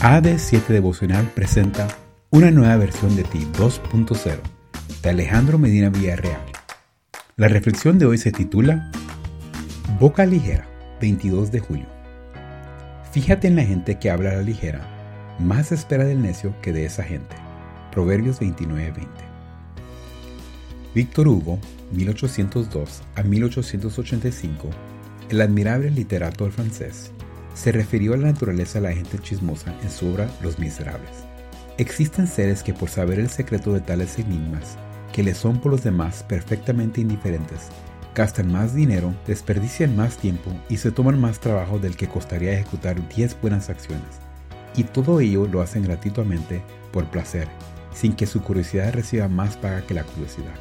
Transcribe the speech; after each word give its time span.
AD7 0.00 0.68
Devocional 0.68 1.28
presenta 1.34 1.88
una 2.30 2.52
nueva 2.52 2.76
versión 2.76 3.16
de 3.16 3.24
ti 3.24 3.40
2.0 3.54 4.36
de 5.02 5.10
Alejandro 5.10 5.58
Medina 5.58 5.90
Villarreal. 5.90 6.40
La 7.34 7.48
reflexión 7.48 7.98
de 7.98 8.06
hoy 8.06 8.16
se 8.16 8.30
titula 8.30 8.92
Boca 9.98 10.24
Ligera, 10.24 10.68
22 11.00 11.50
de 11.50 11.58
julio. 11.58 11.86
Fíjate 13.10 13.48
en 13.48 13.56
la 13.56 13.64
gente 13.64 13.98
que 13.98 14.08
habla 14.08 14.30
a 14.30 14.34
la 14.34 14.42
ligera, 14.42 15.36
más 15.40 15.72
espera 15.72 16.04
del 16.04 16.22
necio 16.22 16.54
que 16.62 16.72
de 16.72 16.84
esa 16.84 17.02
gente. 17.02 17.34
Proverbios 17.90 18.38
29:20. 18.38 19.08
Víctor 20.94 21.26
Hugo, 21.26 21.58
1802 21.90 23.02
a 23.16 23.24
1885, 23.24 24.70
el 25.28 25.40
admirable 25.40 25.90
literato 25.90 26.48
francés, 26.52 27.10
se 27.58 27.72
refirió 27.72 28.14
a 28.14 28.16
la 28.16 28.28
naturaleza 28.28 28.80
de 28.80 28.88
la 28.88 28.94
gente 28.94 29.18
chismosa 29.18 29.74
en 29.82 29.90
su 29.90 30.06
obra 30.06 30.30
Los 30.42 30.60
Miserables. 30.60 31.10
Existen 31.76 32.28
seres 32.28 32.62
que 32.62 32.72
por 32.72 32.88
saber 32.88 33.18
el 33.18 33.30
secreto 33.30 33.72
de 33.72 33.80
tales 33.80 34.16
enigmas, 34.20 34.78
que 35.12 35.24
les 35.24 35.38
son 35.38 35.60
por 35.60 35.72
los 35.72 35.82
demás 35.82 36.22
perfectamente 36.22 37.00
indiferentes, 37.00 37.70
gastan 38.14 38.52
más 38.52 38.76
dinero, 38.76 39.12
desperdician 39.26 39.96
más 39.96 40.18
tiempo 40.18 40.52
y 40.68 40.76
se 40.76 40.92
toman 40.92 41.20
más 41.20 41.40
trabajo 41.40 41.80
del 41.80 41.96
que 41.96 42.08
costaría 42.08 42.52
ejecutar 42.52 42.96
10 43.08 43.40
buenas 43.40 43.70
acciones. 43.70 44.20
Y 44.76 44.84
todo 44.84 45.18
ello 45.18 45.48
lo 45.48 45.60
hacen 45.60 45.82
gratuitamente 45.82 46.62
por 46.92 47.10
placer, 47.10 47.48
sin 47.92 48.12
que 48.12 48.28
su 48.28 48.40
curiosidad 48.40 48.92
reciba 48.92 49.26
más 49.26 49.56
paga 49.56 49.84
que 49.84 49.94
la 49.94 50.04
curiosidad. 50.04 50.54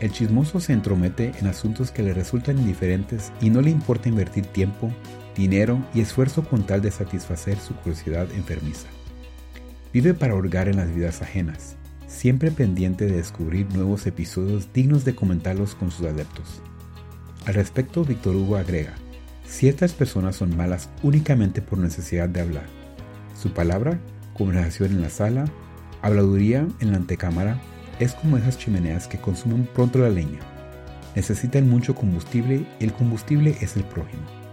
El 0.00 0.12
chismoso 0.12 0.60
se 0.60 0.74
entromete 0.74 1.32
en 1.40 1.46
asuntos 1.46 1.90
que 1.90 2.02
le 2.02 2.12
resultan 2.12 2.58
indiferentes 2.58 3.32
y 3.40 3.48
no 3.48 3.62
le 3.62 3.70
importa 3.70 4.10
invertir 4.10 4.44
tiempo, 4.44 4.92
dinero 5.36 5.84
y 5.94 6.00
esfuerzo 6.00 6.42
con 6.44 6.66
tal 6.66 6.82
de 6.82 6.90
satisfacer 6.90 7.58
su 7.58 7.74
curiosidad 7.76 8.26
enfermiza. 8.32 8.88
Vive 9.92 10.14
para 10.14 10.34
hurgar 10.34 10.68
en 10.68 10.76
las 10.76 10.94
vidas 10.94 11.22
ajenas, 11.22 11.76
siempre 12.06 12.50
pendiente 12.50 13.06
de 13.06 13.16
descubrir 13.16 13.66
nuevos 13.74 14.06
episodios 14.06 14.72
dignos 14.72 15.04
de 15.04 15.14
comentarlos 15.14 15.74
con 15.74 15.90
sus 15.90 16.06
adeptos. 16.06 16.62
Al 17.46 17.54
respecto, 17.54 18.04
Víctor 18.04 18.34
Hugo 18.34 18.56
agrega, 18.56 18.94
ciertas 19.46 19.92
personas 19.92 20.36
son 20.36 20.56
malas 20.56 20.88
únicamente 21.02 21.62
por 21.62 21.78
necesidad 21.78 22.28
de 22.28 22.40
hablar. 22.40 22.66
Su 23.40 23.52
palabra, 23.52 24.00
conversación 24.34 24.92
en 24.92 25.02
la 25.02 25.10
sala, 25.10 25.44
habladuría 26.02 26.66
en 26.80 26.90
la 26.90 26.96
antecámara, 26.96 27.60
es 27.98 28.14
como 28.14 28.36
esas 28.36 28.58
chimeneas 28.58 29.06
que 29.06 29.18
consumen 29.18 29.68
pronto 29.72 29.98
la 29.98 30.10
leña. 30.10 30.40
Necesitan 31.14 31.68
mucho 31.68 31.94
combustible 31.94 32.66
y 32.78 32.84
el 32.84 32.92
combustible 32.92 33.56
es 33.60 33.76
el 33.76 33.84
prójimo. 33.84 34.45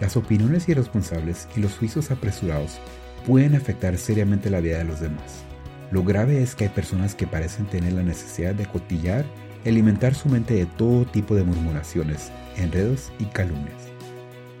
Las 0.00 0.16
opiniones 0.16 0.68
irresponsables 0.68 1.48
y 1.56 1.60
los 1.60 1.76
juicios 1.76 2.10
apresurados 2.10 2.78
pueden 3.26 3.54
afectar 3.54 3.96
seriamente 3.98 4.50
la 4.50 4.60
vida 4.60 4.78
de 4.78 4.84
los 4.84 5.00
demás. 5.00 5.44
Lo 5.90 6.04
grave 6.04 6.42
es 6.42 6.54
que 6.54 6.64
hay 6.64 6.70
personas 6.70 7.14
que 7.14 7.26
parecen 7.26 7.66
tener 7.66 7.92
la 7.92 8.02
necesidad 8.02 8.54
de 8.54 8.66
cotillar 8.66 9.24
alimentar 9.68 10.14
su 10.14 10.28
mente 10.28 10.54
de 10.54 10.66
todo 10.66 11.04
tipo 11.04 11.34
de 11.34 11.44
murmuraciones, 11.44 12.30
enredos 12.56 13.12
y 13.18 13.24
calumnias. 13.26 13.88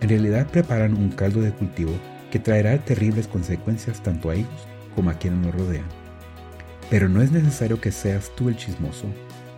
En 0.00 0.08
realidad 0.08 0.46
preparan 0.46 0.94
un 0.94 1.10
caldo 1.10 1.40
de 1.40 1.52
cultivo 1.52 1.92
que 2.30 2.38
traerá 2.38 2.78
terribles 2.78 3.26
consecuencias 3.26 4.02
tanto 4.02 4.30
a 4.30 4.34
ellos 4.34 4.68
como 4.94 5.10
a 5.10 5.14
quienes 5.14 5.40
nos 5.40 5.54
rodean. 5.54 5.86
Pero 6.90 7.08
no 7.08 7.22
es 7.22 7.32
necesario 7.32 7.80
que 7.80 7.92
seas 7.92 8.30
tú 8.36 8.48
el 8.48 8.56
chismoso, 8.56 9.06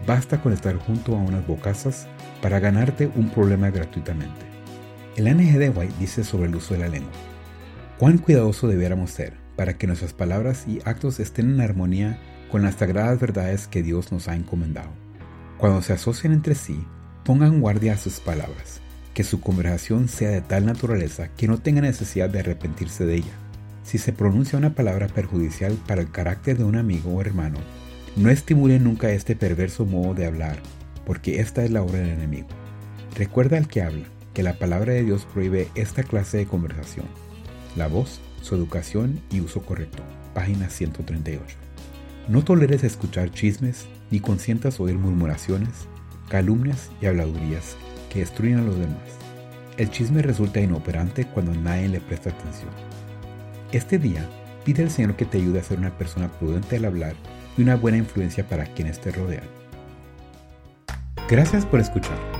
basta 0.07 0.41
con 0.41 0.53
estar 0.53 0.77
junto 0.77 1.15
a 1.15 1.21
unas 1.21 1.47
bocazas 1.47 2.07
para 2.43 2.59
ganarte 2.59 3.11
un 3.15 3.31
problema 3.31 3.71
gratuitamente. 3.71 4.47
El 5.17 5.27
ANG 5.27 5.59
de 5.59 5.71
White 5.71 5.95
dice 5.99 6.23
sobre 6.23 6.47
el 6.47 6.55
uso 6.55 6.75
de 6.75 6.81
la 6.81 6.89
lengua. 6.89 7.11
Cuán 7.99 8.19
cuidadoso 8.19 8.69
debiéramos 8.69 9.11
ser 9.11 9.35
para 9.57 9.77
que 9.77 9.87
nuestras 9.87 10.13
palabras 10.13 10.67
y 10.69 10.79
actos 10.85 11.19
estén 11.19 11.51
en 11.51 11.61
armonía 11.61 12.19
con 12.51 12.63
las 12.63 12.77
sagradas 12.77 13.19
verdades 13.21 13.67
que 13.67 13.83
Dios 13.83 14.13
nos 14.13 14.29
ha 14.29 14.37
encomendado. 14.37 14.91
Cuando 15.59 15.83
se 15.83 15.93
asocien 15.93 16.33
entre 16.33 16.55
sí, 16.55 16.87
pongan 17.25 17.61
guardia 17.61 17.95
a 17.95 17.99
sus 17.99 18.21
palabras, 18.21 18.81
que 19.13 19.25
su 19.25 19.41
conversación 19.41 20.09
sea 20.09 20.31
de 20.31 20.41
tal 20.41 20.65
naturaleza 20.65 21.29
que 21.37 21.49
no 21.49 21.59
tenga 21.59 21.81
necesidad 21.81 22.31
de 22.31 22.41
arrepentirse 22.41 23.05
de 23.05 23.17
ella. 23.17 23.33
Si 23.83 23.99
se 23.99 24.13
pronuncia 24.13 24.59
una 24.59 24.75
palabra 24.75 25.09
perjudicial 25.09 25.77
para 25.87 26.01
el 26.01 26.11
carácter 26.11 26.57
de 26.57 26.65
un 26.65 26.77
amigo 26.77 27.11
o 27.13 27.21
hermano, 27.21 27.59
no 28.17 28.31
estimulen 28.31 28.85
nunca 28.85 29.11
este 29.11 29.35
perverso 29.35 29.85
modo 29.85 30.15
de 30.15 30.27
hablar, 30.27 30.59
porque 31.05 31.41
esta 31.41 31.65
es 31.65 31.71
la 31.71 31.83
obra 31.83 31.99
del 31.99 32.11
enemigo. 32.11 32.49
Recuerda 33.17 33.59
al 33.59 33.69
que 33.69 33.83
habla, 33.83 34.07
que 34.41 34.45
la 34.45 34.55
palabra 34.55 34.95
de 34.95 35.05
Dios 35.05 35.27
prohíbe 35.35 35.69
esta 35.75 36.03
clase 36.03 36.39
de 36.39 36.47
conversación. 36.47 37.05
La 37.77 37.89
voz, 37.89 38.23
su 38.41 38.55
educación 38.55 39.21
y 39.31 39.43
uso 39.43 39.61
correcto. 39.61 40.03
Página 40.33 40.71
138. 40.71 41.59
No 42.27 42.43
toleres 42.43 42.83
escuchar 42.83 43.31
chismes 43.33 43.85
ni 44.11 44.19
consientas 44.19 44.81
oír 44.81 44.97
murmuraciones, 44.97 45.69
calumnias 46.31 46.89
y 47.03 47.07
habladurías 47.07 47.77
que 48.09 48.21
destruyen 48.21 48.61
a 48.61 48.63
los 48.63 48.79
demás. 48.79 48.97
El 49.77 49.91
chisme 49.91 50.23
resulta 50.23 50.59
inoperante 50.59 51.27
cuando 51.27 51.53
nadie 51.53 51.91
le 51.91 52.01
presta 52.01 52.31
atención. 52.31 52.71
Este 53.73 53.99
día, 53.99 54.27
pide 54.65 54.85
al 54.85 54.91
Señor 54.91 55.17
que 55.17 55.27
te 55.27 55.37
ayude 55.37 55.61
a 55.61 55.65
ser 55.65 55.79
una 55.79 55.99
persona 55.99 56.29
prudente 56.29 56.77
al 56.77 56.87
hablar 56.87 57.13
y 57.59 57.63
una 57.63 57.77
buena 57.77 57.99
influencia 57.99 58.49
para 58.49 58.65
quienes 58.65 59.03
te 59.03 59.11
rodean. 59.11 59.45
Gracias 61.29 61.67
por 61.67 61.79
escuchar. 61.79 62.40